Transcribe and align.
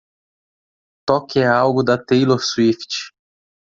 Toque 1.05 1.43
algo 1.43 1.83
da 1.83 1.95
Taylor 1.95 2.39
Swift. 2.39 3.13